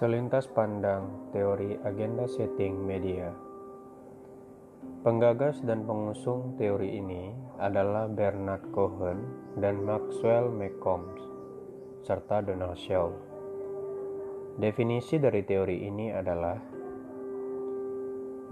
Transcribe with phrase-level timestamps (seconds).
[0.00, 3.36] Selintas pandang teori agenda setting media.
[5.04, 7.28] Penggagas dan pengusung teori ini
[7.60, 9.20] adalah Bernard Cohen
[9.60, 11.20] dan Maxwell McCombs,
[12.00, 13.12] serta Donald Shaw.
[14.56, 16.56] Definisi dari teori ini adalah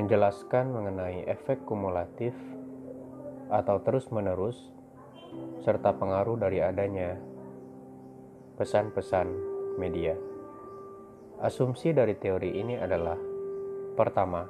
[0.00, 2.32] menjelaskan mengenai efek kumulatif
[3.52, 4.72] atau terus-menerus
[5.60, 7.20] serta pengaruh dari adanya
[8.56, 9.28] pesan-pesan
[9.76, 10.32] media.
[11.42, 13.18] Asumsi dari teori ini adalah:
[13.98, 14.46] pertama,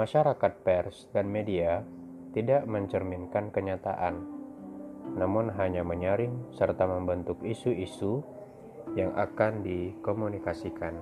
[0.00, 1.84] masyarakat pers dan media
[2.32, 4.24] tidak mencerminkan kenyataan,
[5.12, 8.24] namun hanya menyaring serta membentuk isu-isu
[8.96, 10.96] yang akan dikomunikasikan.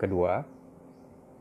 [0.00, 0.40] Kedua,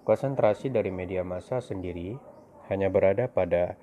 [0.04, 2.20] konsentrasi dari media massa sendiri
[2.68, 3.80] hanya berada pada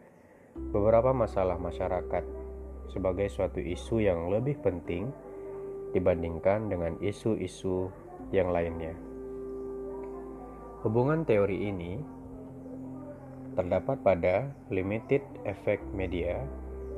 [0.57, 2.25] beberapa masalah masyarakat
[2.93, 5.32] sebagai suatu isu yang lebih penting
[5.93, 7.93] dibandingkan dengan isu-isu
[8.33, 8.97] yang lainnya.
[10.83, 12.01] Hubungan teori ini
[13.55, 16.41] terdapat pada limited effect media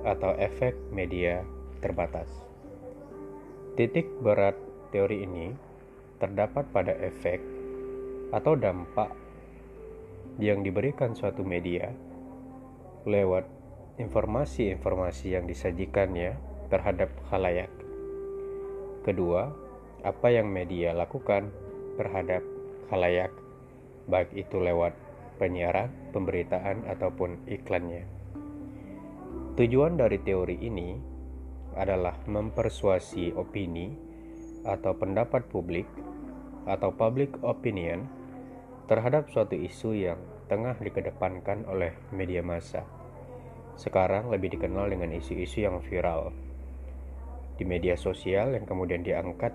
[0.07, 1.43] atau efek media
[1.83, 2.31] terbatas.
[3.75, 4.55] Titik berat
[4.95, 5.51] teori ini
[6.23, 7.43] terdapat pada efek
[8.31, 9.11] atau dampak
[10.39, 11.91] yang diberikan suatu media
[13.05, 13.47] lewat
[13.99, 16.39] informasi-informasi yang disajikannya
[16.73, 17.84] terhadap khalayak.
[19.05, 19.53] Kedua,
[20.01, 21.53] apa yang media lakukan
[22.01, 22.41] terhadap
[22.89, 23.29] khalayak,
[24.09, 24.97] baik itu lewat
[25.37, 28.09] penyiaran, pemberitaan, ataupun iklannya.
[29.61, 30.97] Tujuan dari teori ini
[31.77, 33.93] adalah mempersuasi opini
[34.65, 35.85] atau pendapat publik
[36.65, 38.09] atau public opinion
[38.89, 42.89] terhadap suatu isu yang tengah dikedepankan oleh media massa.
[43.77, 46.33] Sekarang lebih dikenal dengan isu-isu yang viral
[47.55, 49.55] di media sosial yang kemudian diangkat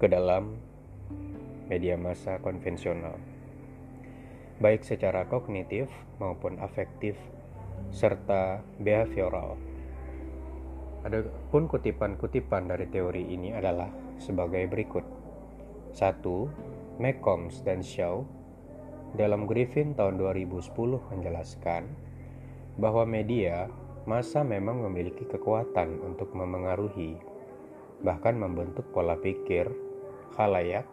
[0.00, 0.56] ke dalam
[1.68, 3.16] media massa konvensional,
[4.58, 5.88] baik secara kognitif
[6.18, 7.14] maupun afektif
[7.92, 9.56] serta behavioral.
[11.02, 13.90] Adapun kutipan-kutipan dari teori ini adalah
[14.22, 15.02] sebagai berikut.
[15.92, 16.24] 1.
[17.02, 18.24] McCombs dan Shaw
[19.12, 20.72] dalam Griffin tahun 2010
[21.12, 21.84] menjelaskan
[22.80, 23.68] bahwa media
[24.04, 27.18] masa memang memiliki kekuatan untuk memengaruhi,
[28.02, 29.70] bahkan membentuk pola pikir
[30.34, 30.86] khalayak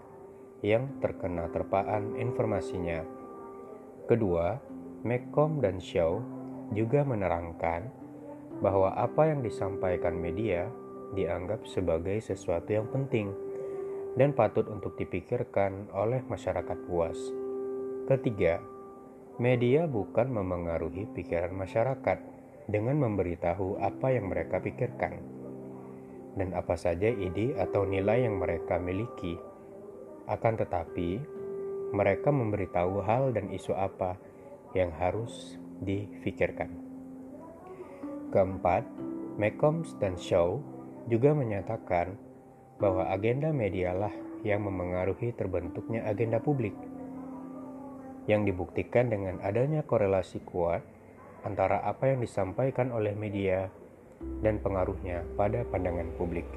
[0.62, 3.02] yang terkena terpaan informasinya.
[4.06, 4.60] Kedua,
[5.02, 6.20] Mekom dan Shaw
[6.76, 7.88] juga menerangkan
[8.60, 10.68] bahwa apa yang disampaikan media
[11.16, 13.32] dianggap sebagai sesuatu yang penting
[14.20, 17.18] dan patut untuk dipikirkan oleh masyarakat luas.
[18.06, 18.60] Ketiga,
[19.40, 22.20] media bukan memengaruhi pikiran masyarakat,
[22.70, 25.18] dengan memberitahu apa yang mereka pikirkan
[26.38, 29.36] dan apa saja ide atau nilai yang mereka miliki.
[30.30, 31.18] Akan tetapi,
[31.90, 34.14] mereka memberitahu hal dan isu apa
[34.78, 36.70] yang harus difikirkan.
[38.30, 38.86] Keempat,
[39.42, 40.62] McCombs dan Shaw
[41.10, 42.14] juga menyatakan
[42.78, 44.14] bahwa agenda medialah
[44.46, 46.78] yang memengaruhi terbentuknya agenda publik
[48.30, 50.86] yang dibuktikan dengan adanya korelasi kuat
[51.44, 53.72] antara apa yang disampaikan oleh media
[54.44, 56.48] dan pengaruhnya pada pandangan publik.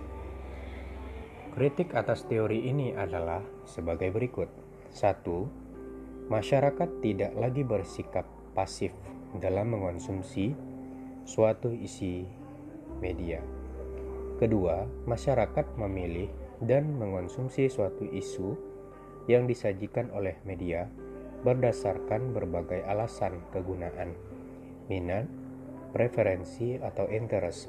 [1.53, 4.49] Kritik atas teori ini adalah sebagai berikut.
[4.93, 6.33] 1.
[6.33, 8.25] Masyarakat tidak lagi bersikap
[8.57, 8.93] pasif
[9.37, 10.57] dalam mengonsumsi
[11.29, 12.25] suatu isi
[13.01, 13.41] media.
[14.41, 16.33] Kedua, masyarakat memilih
[16.65, 18.57] dan mengonsumsi suatu isu
[19.31, 20.91] yang disajikan oleh media
[21.43, 24.15] berdasarkan berbagai alasan kegunaan
[24.87, 25.27] minat,
[25.93, 27.69] preferensi atau interest,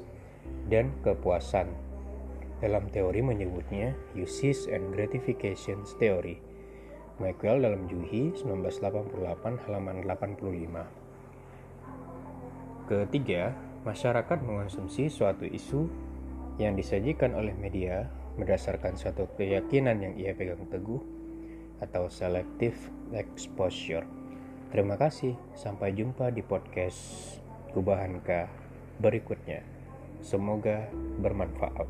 [0.70, 1.68] dan kepuasan.
[2.62, 6.40] Dalam teori menyebutnya uses and gratifications theory.
[7.20, 11.04] Michael dalam Juhi 1988 halaman 85.
[12.90, 13.54] Ketiga,
[13.86, 15.86] masyarakat mengonsumsi suatu isu
[16.58, 20.98] yang disajikan oleh media berdasarkan suatu keyakinan yang ia pegang teguh
[21.78, 22.76] atau selective
[23.14, 24.02] exposure.
[24.74, 26.98] Terima kasih, sampai jumpa di podcast
[27.70, 28.50] Kubahanka
[28.98, 29.62] berikutnya.
[30.18, 30.90] Semoga
[31.22, 31.86] bermanfaat.